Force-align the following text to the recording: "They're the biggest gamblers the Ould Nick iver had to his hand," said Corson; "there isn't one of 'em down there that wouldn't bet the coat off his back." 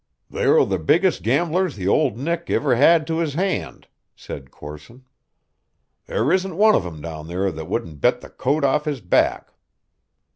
"They're 0.31 0.65
the 0.65 0.79
biggest 0.79 1.21
gamblers 1.21 1.75
the 1.75 1.85
Ould 1.87 2.17
Nick 2.17 2.49
iver 2.49 2.73
had 2.75 3.05
to 3.05 3.19
his 3.19 3.35
hand," 3.35 3.87
said 4.15 4.49
Corson; 4.49 5.03
"there 6.07 6.31
isn't 6.31 6.57
one 6.57 6.73
of 6.73 6.83
'em 6.87 7.01
down 7.01 7.27
there 7.27 7.51
that 7.51 7.65
wouldn't 7.69 8.01
bet 8.01 8.19
the 8.21 8.31
coat 8.31 8.63
off 8.63 8.85
his 8.85 8.99
back." 8.99 9.53